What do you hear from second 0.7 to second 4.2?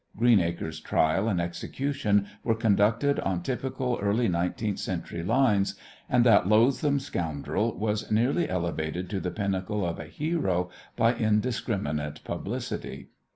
trial and execution were conducted on typical